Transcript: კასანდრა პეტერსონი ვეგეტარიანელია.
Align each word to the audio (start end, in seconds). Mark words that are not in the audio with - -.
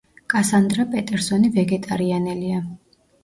კასანდრა 0.33 0.85
პეტერსონი 0.95 1.51
ვეგეტარიანელია. 1.57 2.63